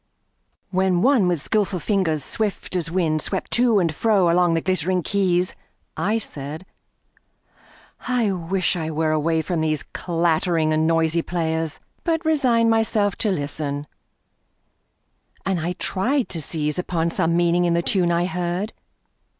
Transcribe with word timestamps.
WHEN 0.71 1.03
one 1.03 1.27
with 1.27 1.43
skillful 1.43 1.77
fingers 1.77 2.23
swift 2.23 2.75
as 2.75 2.89
wind 2.89 3.21
Swept 3.21 3.51
to 3.51 3.77
and 3.77 3.93
fro 3.93 4.31
along 4.31 4.55
the 4.55 4.61
glittering 4.61 5.03
keys, 5.03 5.55
I 5.95 6.17
said: 6.17 6.65
I 8.07 8.31
wish 8.31 8.75
I 8.75 8.89
were 8.89 9.11
away 9.11 9.43
from 9.43 9.61
these 9.61 9.83
Clattering 9.83 10.73
and 10.73 10.87
noisy 10.87 11.21
players! 11.21 11.79
but 12.03 12.25
resigned 12.25 12.71
Myself 12.71 13.15
to 13.17 13.29
listen, 13.29 13.85
and 15.45 15.59
I 15.59 15.73
tried 15.73 16.29
to 16.29 16.41
seize 16.41 16.79
Upon 16.79 17.11
some 17.11 17.37
meaning 17.37 17.65
in 17.65 17.75
the 17.75 17.83
tune 17.83 18.11
I 18.11 18.25
heard. 18.25 18.73